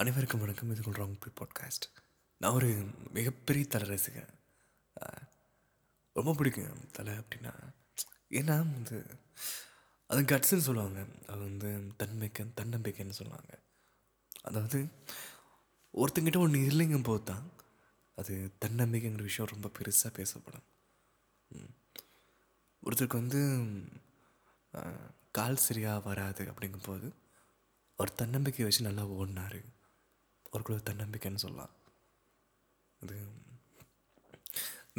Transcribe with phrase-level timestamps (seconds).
[0.00, 0.70] அனைவருக்கும் வணக்கம்.
[0.70, 1.86] இது ராங் ப்ரீ பாட்காஸ்ட்
[2.38, 2.68] நான் ஒரு
[3.12, 4.28] மிகப்பெரிய தலை ரசிகன்.
[6.12, 7.52] ரொம்ப பிடிக்கும் தலை அப்படின்னா.
[8.30, 9.04] ஏன்னா வந்து
[10.06, 11.04] அது கட்ஸுன்னு சொல்லுவாங்க.
[11.26, 13.58] அது வந்து தன்மைக்கு தன்னம்பிக்கைன்னு சொல்லுவாங்க.
[14.42, 14.88] அதாவது
[15.94, 17.50] ஒருத்தங்கிட்ட ஒன்று இல்லைங்கும் போது தான்
[18.16, 20.64] அது தன்னம்பிக்கைங்கிற விஷயம் ரொம்ப பெருசாக பேசப்படும்.
[22.86, 23.40] ஒருத்தருக்கு வந்து
[25.32, 27.12] கால் சரியாக வராது அப்படிங்கும்போது
[27.96, 29.78] அவர் தன்னம்பிக்கை வச்சு நல்லா ஓடினார்.
[30.52, 31.74] அவருக்குள்ள தன்னம்பிக்கைன்னு சொல்லலாம்.
[33.02, 33.16] அது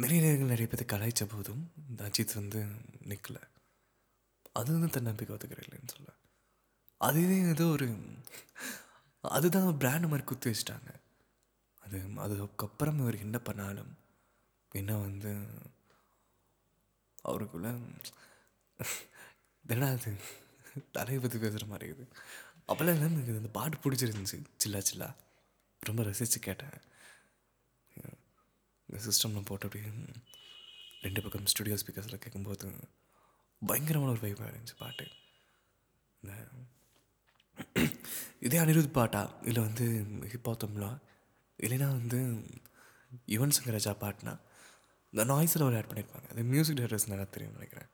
[0.02, 2.60] நிறைய நேரங்கள் நிறைய பேர்த்து கலாய்ச்ச போதும் இந்த அஜித் வந்து
[3.10, 3.42] நிற்கலை
[4.58, 6.08] அது வந்து தன்னம்பிக்கை ஒத்துக்கிற இல்லைன்னு சொல்ல.
[7.00, 7.86] அதுவே ஏதோ ஒரு
[9.24, 10.90] அதுதான் பிராண்ட் மாதிரி குத்தி வச்சிட்டாங்க.
[11.82, 13.92] அது அதுக்கப்புறம் இவர் என்ன பண்ணாலும்
[14.72, 15.32] என்ன வந்து
[17.18, 17.68] அவருக்குள்ள
[19.64, 20.12] என்னடா அது
[20.96, 22.14] தலையை பற்றி பேசுகிற மாதிரி இருக்குது.
[22.68, 24.38] அப்போல்லாம் எனக்கு அந்த பாட்டு பிடிச்சிருந்துச்சு.
[24.64, 25.08] சில்லா சில்லா.
[25.86, 26.74] ரொம்ப ரசித்து கேட்டேன்.
[28.86, 29.90] இந்த சிஸ்டமில் போட்டு அப்படியே
[31.00, 32.70] ரெண்டு பக்கம் ஸ்டுடியோ ஸ்பீக்கர்ஸில் கேட்கும்போது
[33.66, 35.06] பயங்கரமான ஒரு வைப்பாக இருந்துச்சு பாட்டு.
[36.20, 36.34] இந்த
[38.40, 39.22] இதே அனிருத் பாட்டா?
[39.42, 39.86] இல்லை வந்து
[40.20, 41.00] ஹிப்ஹாப்
[41.62, 42.18] இல்லைன்னா வந்து
[43.26, 44.40] யுவன் சங்கர் ராஜா பாட்டுனா?
[45.12, 47.88] இந்த நாய்ஸில் ஒரு ஆட் பண்ணியிருப்பாங்க அது மியூசிக் டைரக்டர்ஸ் நல்லா தெரியும் நினைக்கிறேன்.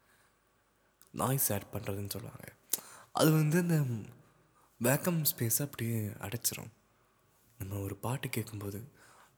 [1.12, 2.54] நாய்ஸ் ஆட் பண்ணுறதுன்னு சொல்லுவாங்க.
[3.12, 3.78] அது வந்து இந்த
[4.82, 6.76] வேக்கம் ஸ்பேஸை அப்படியே அடைச்சிரும்.
[7.60, 8.78] நம்ம ஒரு பாட்டு கேட்கும்போது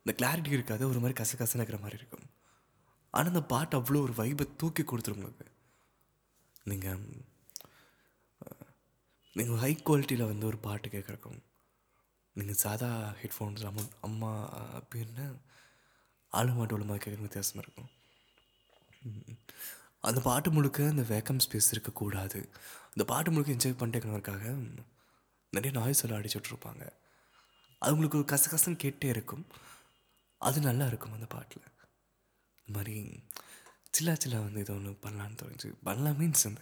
[0.06, 2.26] இந்த கிளாரிட்டி இருக்காது ஒரு மாதிரி கச கசன்னு இருக்கிற மாதிரி இருக்கும்.
[3.14, 5.46] ஆனால் அந்த பாட்டு அவ்வளோ ஒரு வைபை தூக்கி கொடுத்துரும் உங்களுக்கு.
[6.64, 7.00] நீங்கள்
[9.36, 11.40] நீங்கள் ஹை குவாலிட்டியில் வந்து ஒரு பாட்டு கேட்குறக்கும்.
[12.36, 12.90] நீங்கள் சாதா
[13.22, 14.30] ஹெட்ஃபோன்ஸ் அம்மா அம்மா
[14.78, 15.24] அப்படின்னு
[16.32, 17.90] ஆளு மாட்டு உள்ள மாதிரி கேட்குற வித்தியாசமாக இருக்கும்.
[19.02, 19.36] ம்.
[20.08, 22.38] அந்த பாட்டு முழுக்க அந்த வேக்கம் ஸ்பேஸ் இருக்கக்கூடாது
[22.92, 24.44] அந்த பாட்டு முழுக்க என்ஜாய் பண்ணிட்டேங்கிறதுக்காக
[25.52, 26.38] நிறைய நாய்ஸ் எல்லாம் அடிச்சு
[27.80, 29.46] அவங்களுக்கு ஒரு கசகசன்னு கேட்டே இருக்கும்.
[30.38, 31.62] அது நல்லா இருக்கும் அந்த பாட்டில்.
[32.66, 33.22] இந்த மாதிரி
[33.90, 35.74] சில்லா சில்லா வந்து இதை ஒன்று பண்ணலான்னு தோணுச்சு.
[35.82, 36.60] பண்ணலாம் மீன்ஸ் அந்த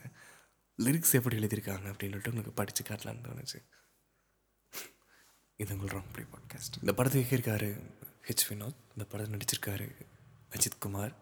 [0.78, 3.64] லிரிக்ஸ் எப்படி எழுதியிருக்காங்க அப்படின்ட்டு உங்களுக்கு படித்து காட்டலான்னு தோணுச்சு.
[5.56, 7.80] இது உங்கள் ராங் ப்ரீ பாட்காஸ்ட் இந்த படத்தை இயக்கியிருக்காரு
[8.28, 8.78] ஹெச் வினோத்.
[8.88, 10.06] இந்த படத்தை நடிச்சிருக்காரு
[10.50, 11.14] அஜித் குமார்.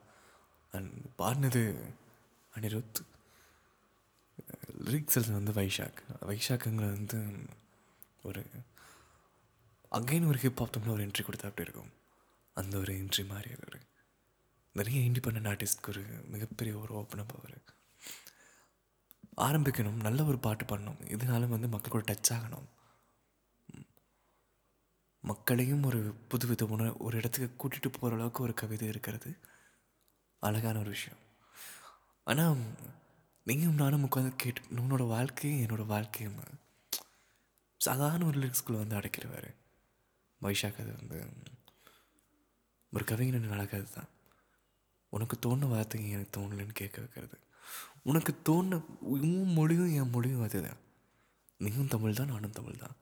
[0.72, 1.94] அண்ட் பாடினது
[2.54, 2.94] அனிருத்.
[4.84, 5.98] லிரிக்ஸ் வந்து வைஷாக்.
[6.21, 7.37] வைஷாக்குங்கிற வந்து
[8.22, 8.47] ஒரு
[9.91, 11.92] அகைன் ஒரு ஹிப்ஹாப் தமிழ் ஒரு என்ட்ரி கொடுத்தா அப்படி இருக்கும்.
[12.54, 13.78] அந்த ஒரு என்ட்ரி மாதிரி அது ஒரு
[14.72, 17.62] நிறைய இண்டிபெண்ட் ஆர்டிஸ்ட்க்கு ஒரு மிகப்பெரிய ஒரு ஓப்பனப் அவர்.
[19.36, 21.00] ஆரம்பிக்கணும் நல்ல ஒரு பாட்டு பண்ணணும்.
[21.04, 22.66] இதனால வந்து மக்கள் கூட டச் ஆகணும்.
[25.20, 29.38] மக்களையும் ஒரு புதுவித உண ஒரு இடத்துக்கு கூட்டிகிட்டு போகிற அளவுக்கு ஒரு கவிதை இருக்கிறது
[30.38, 31.18] அழகான ஒரு விஷயம்.
[32.24, 32.56] ஆனால்
[33.44, 36.34] நீயும் நானும் உட்காந்து கேட்டு உன்னோட வாழ்க்கையும் என்னோடய வாழ்க்கையும்
[37.76, 39.54] சாதாரண ஒரு லிரிக்ஸ்குள்ளே வந்து அடைக்கிறவாரு.
[40.42, 41.19] வைஷாக் அது வந்து.
[42.92, 44.10] ஒரு கவிஞன் நடக்கிறது தான்.
[45.12, 47.36] உனக்கு தோணு வார்த்தைங்க எனக்கு தோணலைன்னு கேட்க வைக்கிறது.
[48.02, 50.80] உனக்கு தோண உன் மொழியும் என் மொழியும் அதுதான்.
[51.60, 52.97] நீயும் தமிழ் தான் நானும் தமிழ் தான்.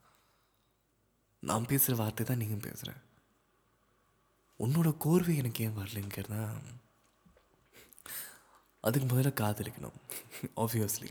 [1.42, 2.92] நான் பேசுகிற வார்த்தை தான் நீயும் பேசுகிற
[4.60, 6.42] உன்னோட கோர்வை எனக்கு ஏன் வரலைங்கிறதா
[8.84, 9.98] அதுக்கு முதல்ல காதலிக்கணும்
[10.56, 11.10] ஆப்வியஸ்லி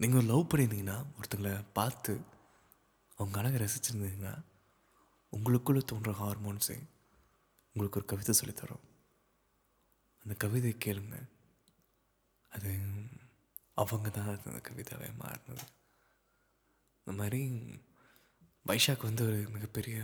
[0.00, 2.20] நீங்கள் லவ் பண்ணியிருந்தீங்கன்னா ஒருத்தங்களை பார்த்து
[3.18, 4.34] அவங்க அழகை ரசிச்சிருந்தீங்கன்னா
[5.36, 6.78] உங்களுக்குள்ளே தோன்ற ஹார்மோன்ஸை
[7.76, 8.84] உங்களுக்கு ஒரு கவிதை சொல்லித்தரும்.
[10.24, 11.16] அந்த கவிதையை கேளுங்க.
[12.52, 12.72] அது
[13.82, 15.64] அவங்க தான் அது அந்த கவிதாவே மாறினது.
[16.98, 17.40] இந்த மாதிரி
[18.66, 19.96] வைஷாக் வந்து ஒரு மிகப்பெரிய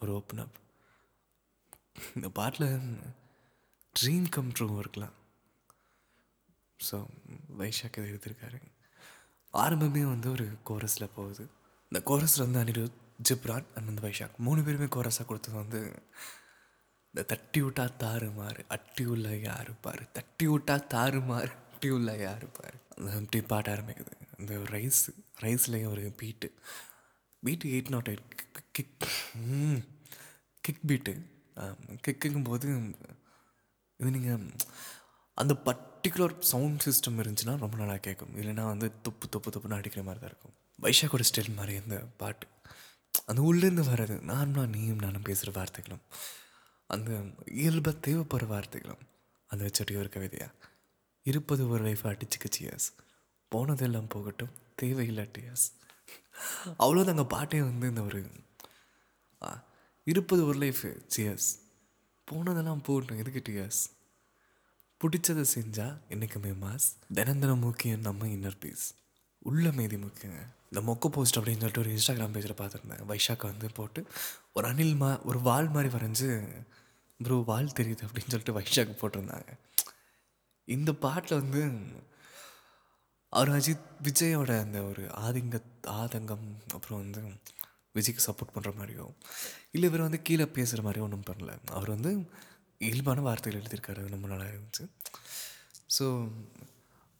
[0.00, 0.58] ஒரு ஓப்பன் அப்
[2.16, 2.68] இந்த பாட்டில்
[3.96, 5.16] ட்ரீம் கம் ட்ரூ இருக்கலாம்.
[6.88, 6.96] ஸோ
[7.58, 8.60] வைஷாக் இதை எடுத்திருக்காரு.
[9.54, 11.44] ஆரம்பமே வந்து ஒரு கோரஸில் போகுது.
[11.92, 15.80] இந்த கோரஸில் வந்து அனிருத் ஜிப்ரான் அண்ட் வந்து வைஷாக் மூணு பேருமே கோரஸாக கொடுத்தது வந்து
[17.14, 19.72] இந்த தட்டி விட்டா தாறு மாறு அட்டி உள்ள யாரு
[20.18, 22.46] தட்டி விட்டா தாறு மாறு அட்டி உள்ள யாரு
[22.96, 24.12] அந்த அப்படி பாட்ட ஆரம்பிக்குது.
[24.38, 25.02] அந்த ரைஸ்
[25.42, 26.48] ரைஸ்லேயும் ஒரு beat
[27.42, 28.28] beat eight not eight
[28.76, 29.06] kick
[30.64, 31.14] kick beat
[32.06, 32.68] கிக்குங்கும் போது
[34.00, 34.44] இது நீங்கள்
[35.38, 40.22] அந்த பர்டிகுலர் சவுண்ட் சிஸ்டம் இருந்துச்சுன்னா ரொம்ப நல்லா கேட்கும் இல்லைன்னா வந்து தொப்பு தொப்பு தொப்புன்னு அடிக்கிற மாதிரி
[40.22, 40.54] தான் இருக்கும்.
[40.84, 42.46] வைஷாக்கோட ஸ்டைல் மாதிரி அந்த பாட்டு.
[43.26, 46.04] அந்த உள்ளேருந்து வர்றது நானும் நீயும் நானும் பேசுகிற வார்த்தைகளும்
[46.86, 48.98] அந்த இயல்பாக தேவைப்படுற வார்த்தைகளும்
[49.46, 50.52] அதை வச்சுட்டு ஒரு கவிதையா
[51.22, 52.92] இருப்பது ஒரு லைஃப் அடிச்சுக்க சியாஸ்
[53.48, 55.72] போனதெல்லாம் போகட்டும் தேவையில்லை டியாஸ்
[56.78, 58.30] அவ்வளோதாங்க பாட்டே வந்து இந்த ஒரு
[60.04, 61.50] இருப்பது ஒரு லைஃப் சியர்ஸ்
[62.24, 63.80] போனதெல்லாம் போகட்டும் எதுக்கு டியாஸ்
[65.00, 66.88] பிடிச்சதை செஞ்சால் என்றைக்குமே மாஸ்.
[67.12, 68.94] தினம் தினம் முக்கியம் நம்ம இன்னர் பீஸ்
[69.38, 70.46] உள்ள மீதி முக்கியங்க.
[70.72, 73.02] இந்த மொக்க போஸ்ட் அப்படின்னு சொல்லிட்டு ஒரு இன்ஸ்டாகிராம் பேஜில் பார்த்துருந்தேன்.
[73.10, 74.00] வைஷாக்கை வந்து போட்டு
[74.56, 76.28] ஒரு அணில் மா ஒரு வால் மாதிரி வரைஞ்சி
[77.20, 79.50] ப்ரோ வால் தெரியுது அப்படின்னு சொல்லிட்டு வைஷாக்கு போட்டிருந்தாங்க.
[80.68, 81.62] இந்த பாட்டில் வந்து
[83.32, 85.58] அவர் அஜித் விஜயோட அந்த ஒரு ஆதிங்க
[86.00, 87.20] ஆதங்கம் அப்புறம் வந்து
[87.98, 89.06] விஜய்க்கு சப்போர்ட் பண்ணுற மாதிரியோ
[89.74, 91.52] இல்லை இவர் வந்து கீழே பேசுகிற மாதிரியோ ஒன்றும் பண்ணல.
[91.78, 92.12] அவர் வந்து
[92.86, 94.00] இயல்பான வார்த்தைகள் எழுதியிருக்காரு.
[94.02, 94.84] அது ரொம்ப நல்லா இருந்துச்சு.
[95.96, 96.06] ஸோ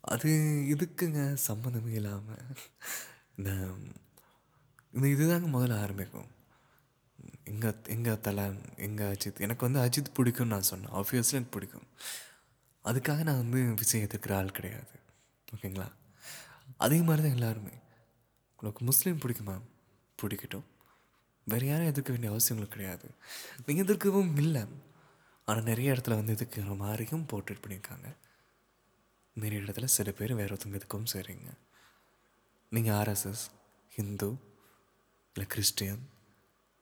[0.04, 0.30] அது
[0.74, 2.44] இதுக்குங்க சம்மந்தமே இல்லாமல்
[3.36, 3.50] இந்த
[4.92, 6.26] இந்த இதுதாங்க முதல்ல ஆரம்பிக்கும்
[7.44, 8.44] எங்கள் எங்கள் தலை
[8.76, 10.90] எங்கள் அஜித் எனக்கு வந்து அஜித் பிடிக்கும்னு நான் சொன்னேன்.
[10.90, 11.86] ஆப்வியஸ்லி எனக்கு பிடிக்கும்.
[12.84, 14.90] அதுக்காக நான் வந்து விஜய் எதிர்க்கிற ஆள் கிடையாது.
[15.56, 15.92] ஓகேங்களா?
[16.76, 17.70] அதே மாதிரி தான் எல்லாருமே.
[18.50, 19.60] உங்களுக்கு முஸ்லீம் பிடிக்குமா?
[20.22, 20.64] பிடிக்கட்டும்.
[21.44, 23.10] வேறு யாரும் எதிர்க்க வேண்டிய அவசியங்களும் கிடையாது.
[23.66, 24.64] நீங்கள் எதிர்க்கவும் இல்லை.
[25.44, 28.16] ஆனால் நிறைய இடத்துல வந்து இதுக்கு மாதிரியும் போர்ட்ரேட் பண்ணியிருக்காங்க.
[29.34, 31.52] நிறைய இடத்துல சில பேர் வேறு ஒருத்தங்க இதுக்கும் செய்கிறீங்க
[32.74, 33.44] நீங்கள் ஆர்எஸ்எஸ்
[33.96, 34.28] ஹிந்து
[35.32, 36.02] இல்லை கிறிஸ்டியன்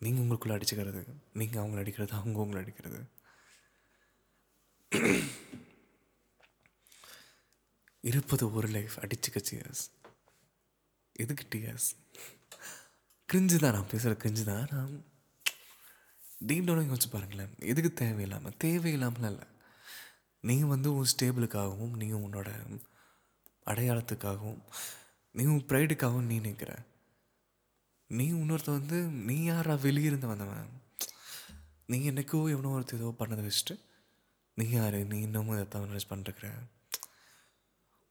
[0.03, 1.03] நீங்கள் உங்களுக்குள்ளே அடிச்சுக்கிறது
[1.41, 3.01] நீங்கள் அவங்கள அடிக்கிறது அவங்க உங்களை அடிக்கிறது.
[8.11, 9.83] இருப்பது ஒரு லைஃப் அடிச்சுக்க சியர்ஸ்
[11.23, 11.89] எதுக்கு டியர்ஸ்
[13.29, 14.69] கிரிஞ்சு தான் நான் பேசுகிற கிரிஞ்சு தான்.
[14.75, 14.95] நான்
[16.49, 17.53] டீப்டவுனாக யோசிச்சு பாருங்களேன்.
[17.71, 19.49] எதுக்கு தேவையில்லாமல் தேவையில்லாமலாம் இல்லை.
[20.49, 22.51] நீங்கள் வந்து உன் ஸ்டேபிளுக்காகவும் நீங்கள் உன்னோட
[23.71, 24.63] அடையாளத்துக்காகவும்
[25.35, 26.73] நீ உன் ப்ரைடுக்காகவும் நீ நிற்கிற
[28.11, 28.99] நீ இன்னொருத்த வந்து
[29.29, 30.71] நீ யாரா வெளியிருந்து வந்தவன்?
[31.87, 33.75] நீ என்னைக்கோ எவனோ ஒருத்தர் ஏதோ பண்ணதை வச்சுட்டு
[34.57, 34.99] நீ யார்?
[35.13, 36.49] நீ இன்னமும் இதை தவறு பண்ணிருக்கிற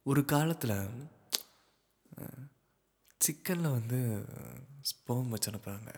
[0.06, 0.76] ஒரு காலத்தில்
[3.22, 4.00] சிக்கனில் வந்து
[4.92, 5.92] ஸ்போம் வச்சு அனுப்புகிறாங்க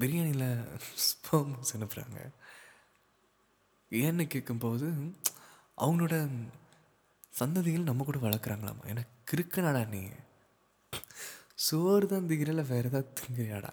[0.00, 0.48] பிரியாணியில்
[1.08, 2.20] ஸ்போம் வச்சு அனுப்புகிறாங்க
[3.92, 4.86] ஏன்னு கேட்கும்போது
[5.78, 6.14] அவங்களோட
[7.40, 8.84] சந்ததிகள் நம்ம கூட வளர்க்குறாங்களாமா?
[8.84, 10.02] எனக்கு கிறுக்கனாடா நீ?
[11.56, 13.72] சோறு தான் திங்கிறல வேறு ஏதாவது திங்கிறியாடா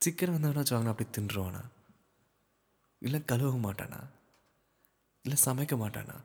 [0.00, 1.62] சிக்கன் வந்தவனா வச்சுவாங்க அப்படி தின்றுவானா?
[3.02, 4.00] இல்லை கழுவ மாட்டானா?
[5.24, 6.16] இல்லை சமைக்க மாட்டானா?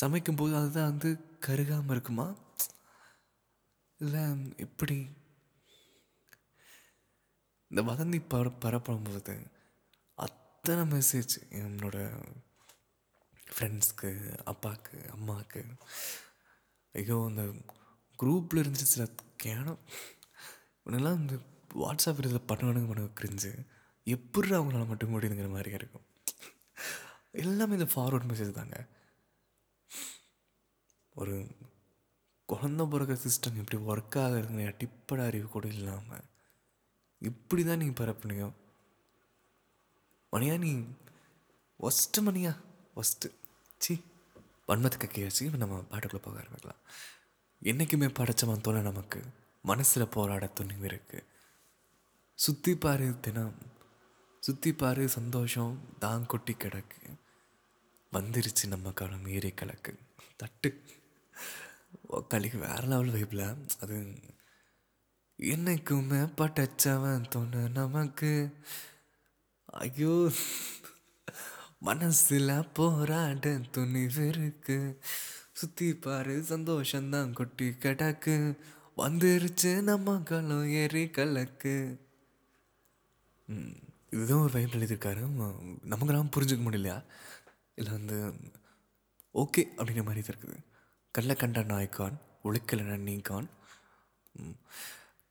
[0.00, 1.10] சமைக்கும்போது அதுதான் வந்து
[1.46, 2.26] கருகாமல் இருக்குமா?
[4.00, 4.22] இல்லை
[4.56, 4.98] எப்படி?
[7.70, 9.34] இந்த வதந்தி பர பரப்பும்போது
[10.18, 11.96] அத்தனை மெசேஜ் என்னோட
[13.46, 14.10] ஃப்ரெண்ட்ஸ்க்கு
[14.44, 15.62] அப்பாவுக்கு அம்மாவுக்கு
[16.94, 17.42] ஐயோ அந்த
[18.18, 19.80] குரூப்பில் இருந்துச்சு சில கேனம்
[20.84, 21.34] இவனெல்லாம் இந்த
[21.74, 23.50] வாட்ஸ்அப் இதில் பண்ணுவானுங்க பண்ணுங்க கிரிஞ்சு
[24.06, 26.06] எப்படி அவங்களால மட்டும் முடியுதுங்கிற மாதிரி இருக்கும்.
[27.32, 28.76] எல்லாமே இந்த ஃபார்வர்ட் மெசேஜ் தாங்க.
[31.14, 31.34] ஒரு
[32.48, 36.26] குழந்த பிறக்கிற சிஸ்டம் எப்படி ஒர்க் ஆகுதுங்க அடிப்படை அறிவு கூட இல்லாமல்
[37.18, 38.46] இப்படி தான் நீங்கள் பரப்புனீங்க
[40.32, 40.72] மணியா நீ
[41.80, 42.52] ஒஸ்ட்டு மணியா?
[42.96, 43.28] Worst
[43.78, 43.94] C.
[44.68, 46.82] வன்மத்துக்கு கேச்சு இப்போ நம்ம பாட்டுக்குள்ளே போக ஆரம்பிக்கலாம்.
[47.62, 49.20] என்றைக்குமே படைச்சவன் தோலை நமக்கு.
[49.62, 51.24] மனசில் போராட துணிவு இருக்குது
[52.34, 53.54] சுற்றி பாரு தினம்.
[54.40, 55.74] சுற்றி பாரு சந்தோஷம்.
[55.98, 57.00] தான் கொட்டி கிடக்கு.
[58.12, 59.98] வந்துருச்சு நம்ம காலம் ஏறி கலக்கு
[60.36, 60.70] தட்டு.
[62.28, 63.66] கலிக்கு வேறு லெவல் வைப்பில்.
[63.80, 63.96] அது
[65.38, 68.32] என்னைக்குமே படைச்சவன் தோண நமக்கு.
[69.64, 70.30] ஐயோ.
[71.78, 74.94] மனசில் போராட துணிவிருக்கு
[75.52, 78.56] சுற்றி பாரு சந்தோஷந்தான் கொட்டி கிடக்கு.
[78.96, 82.00] வந்துருச்சு நம்ம காலம் ஏறி கலக்கு.
[83.46, 83.76] ம்,
[84.10, 85.22] இதுதான் ஒரு வைப் எழுதியிருக்காரு.
[85.82, 87.04] நமக்கெல்லாம் புரிஞ்சுக்க முடியலையா?
[87.74, 88.32] இல்லை வந்து
[89.34, 90.58] ஓகே அப்படிங்கிற மாதிரி இது இருக்குது.
[91.10, 93.46] கல்ல கண்ட நாய்க்கான் உழைக்கலைன்னா நீக்கான்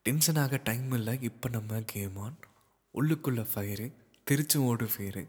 [0.04, 1.22] டென்ஷன் ஆக டைம் இல்லை.
[1.22, 2.38] இப்போ நம்ம கேமான்
[2.94, 3.92] உள்ளுக்குள்ளே ஃபயரு
[4.24, 5.28] திருச்சி ஓடு ஃபயரு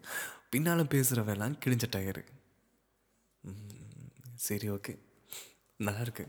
[0.52, 2.22] பின்னால் பேசுகிறவெல்லாம் கிழிஞ்ச டயரு.
[3.44, 4.10] ம்,
[4.46, 4.94] சரி ஓகே.
[5.86, 6.24] நல்லா இருக்கு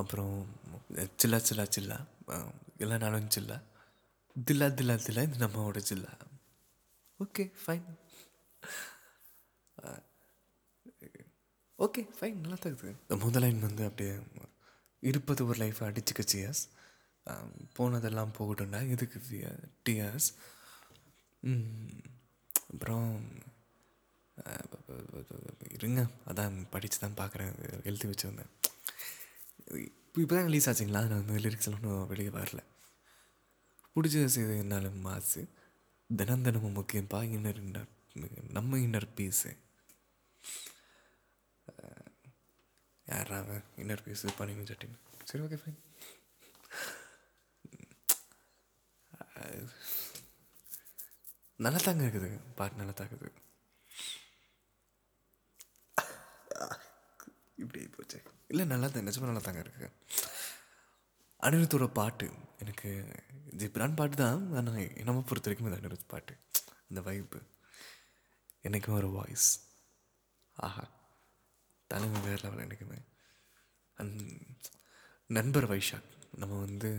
[0.00, 0.34] அப்புறம்
[1.20, 1.98] சில்லா சில்லா சில்லா.
[2.84, 3.56] எல்லா நாளும் சில்லா.
[4.36, 6.12] தில்லா தில்லா தில்லா இது நம்மளோட சில்லா.
[7.20, 7.88] Okay fine.
[11.78, 12.38] Okay fine.
[12.42, 13.18] நல்லா தான் இருக்குது.
[13.24, 14.14] முதல் லைன் வந்து அப்படியே
[15.10, 16.62] இருப்பது ஒரு லைஃப் அடிச்சுக்க சியர்ஸ்
[17.78, 18.80] போனதெல்லாம் போகட்டும்டா.
[18.94, 19.18] இதுக்கு
[19.88, 20.28] டியர்ஸ்
[22.70, 23.08] அப்புறம்
[25.76, 26.00] இருங்க.
[26.30, 27.52] அதான் படித்து தான் பார்க்குறேன்
[27.90, 28.52] எழுதி வச்சுருந்தேன்.
[30.06, 31.02] இப்போ இப்போ தான் ரிலீஸ் ஆச்சுங்களா?
[31.10, 32.60] நான் வந்து லிரிக்ஸ் ஒன்றும் வெளியே வரல.
[33.94, 35.42] பிடிச்ச செய்து என்னாலும் மாசு.
[36.10, 37.90] தினம் தினமும் முக்கியம்ப்பா இன்னர் இன்னர்
[38.56, 39.50] நம்ம இன்னர் பீஸு
[43.06, 43.38] யாரா
[43.82, 44.96] இன்னர் பீஸ் பண்ணிங்க சட்டின்
[45.30, 45.78] சரி ஓகே ஃபைன்
[51.64, 52.30] நல்லா தாங்க இருக்குது.
[52.58, 53.46] பாட்டு நல்லா தாக்குது இருக்குது.
[57.62, 58.18] இப்படி போச்சு.
[58.52, 59.88] இல்லை நல்லா தான் நிஜமாக நல்லா தாங்க இருக்குது.
[61.46, 62.26] அனிருத்தோட பாட்டு
[62.62, 62.90] எனக்கு
[63.60, 64.40] ஜிப்ரான் பாட்டு தான்.
[64.58, 66.34] ஆனால் என்னமோ பொறுத்த வரைக்கும் இந்த அனிருத் பாட்டு.
[66.90, 67.40] இந்த வைப்பு
[68.68, 69.50] எனக்கும் ஒரு வாய்ஸ்
[70.66, 70.84] ஆஹா.
[71.90, 72.98] தலைமை வேறு லெவல் எனக்குமே
[74.02, 74.14] அந்
[75.36, 76.10] நண்பர் வைஷாக்.
[76.40, 76.90] நம்ம வந்து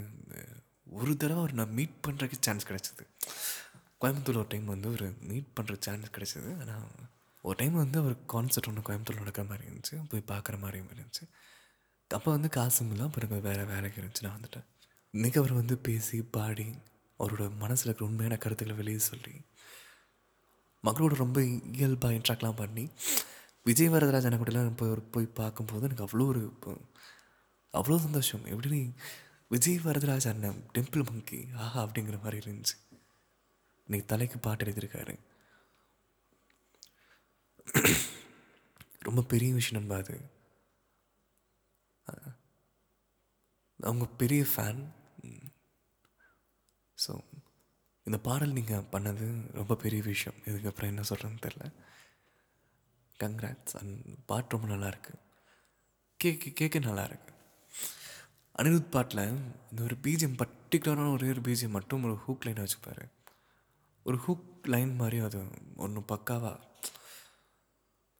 [1.00, 3.06] ஒரு தடவை அவர் நான் மீட் பண்ணுறதுக்கு சான்ஸ் கிடச்சிது.
[4.02, 6.52] கோயம்புத்தூர் ஒரு டைம் வந்து ஒரு மீட் பண்ணுற சான்ஸ் கிடச்சிது.
[6.62, 6.86] ஆனால்
[7.44, 9.96] ஒரு டைம் வந்து ஒரு கான்சர்ட் ஒன்று கோயம்புத்தூர் நடக்கிற மாதிரி இருந்துச்சு.
[10.12, 11.24] போய் பார்க்குற மாதிரியும் இருந்துச்சு.
[12.12, 14.24] அப்போ வந்து காசும் இல்லை அப்புறம் வேறு வேலைக்கு இருந்துச்சு.
[14.26, 14.68] நான் வந்துட்டேன்.
[15.14, 16.68] இன்றைக்கி அவர் வந்து பேசி பாடி
[17.20, 19.34] அவரோட மனசில் இருக்கிற உண்மையான கருத்துக்களை வெளியே சொல்லி
[20.84, 21.40] மக்களோட ரொம்ப
[21.80, 22.84] இயல்பாக இன்ட்ராக்ட்லாம் பண்ணி
[23.66, 26.42] விஜய் வரதராஜனை கூடலாம் போய் போய் பார்க்கும்போது எனக்கு அவ்வளோ ஒரு
[27.74, 28.46] அவ்வளோ சந்தோஷம்.
[28.46, 28.80] எப்படி
[29.48, 32.76] விஜய் வரதராஜ் அண்ணன் டெம்பிள் மங்கி ஆஹா அப்படிங்கிற மாதிரி இருந்துச்சு.
[33.92, 35.14] இன்னைக்கு தலைக்கு பாட்டு எழுதியிருக்காரு.
[39.08, 40.18] ரொம்ப பெரிய விஷயம் நண்பா அது.
[43.80, 44.82] அவங்க பெரிய ஃபேன்
[46.98, 47.14] ஸோ
[48.06, 49.28] இந்த பாடல் நீங்கள் பண்ணது
[49.60, 50.40] ரொம்ப பெரிய விஷயம்.
[50.46, 51.66] இதுக்கப்புறம் என்ன சொல்கிறேன்னு தெரில
[53.24, 55.16] கங்க்ராட்ஸ் அண்ட் பாட்டு ரொம்ப நல்லா இருக்கு
[56.20, 57.06] கேட்க கேட்க நல்லா
[58.62, 59.28] அனிருத் பாட்டில்
[59.72, 63.06] இந்த ஒரு பீஜியம் பர்டிகுலரான ஒரே ஒரு பீஜியம் மட்டும் ஒரு ஹூக் லைனாக வச்சுப்பாரு.
[64.04, 65.40] ஒரு ஹூக் லைன் மாதிரியும் அது
[65.76, 66.60] ஒன்று பக்காவாக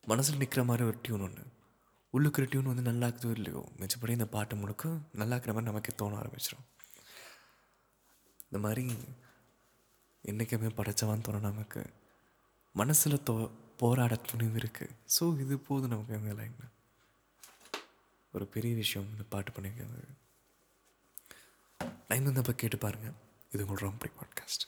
[0.04, 1.44] மனசில் நிற்கிற மாதிரி ஒரு டியூன் ஒன்று
[2.14, 6.20] உள்ளுக்கிற டியூன் வந்து நல்லா இருக்குதோ இல்லையோ மிச்சப்படி இந்த பாட்டு முழுக்க நல்லா இருக்கிற மாதிரி நமக்கு தோண
[6.20, 6.68] ஆரம்பிச்சிடும்
[8.44, 8.86] இந்த மாதிரி
[10.24, 11.82] என்றைக்குமே படைச்சவான்னு தோணும் நமக்கு.
[12.76, 16.58] மனசில் தோ போராட துணிவு இருக்குது ஸோ இது போதும் நமக்கு இந்த லைன்
[18.34, 20.02] ஒரு பெரிய விஷயம் இந்த பாட்டு பண்ணிக்கிறது
[22.08, 23.14] லைன் வந்து அப்போ கேட்டு பாருங்கள்
[23.52, 24.66] இது உங்களோட ரொம்ப பாட்காஸ்ட்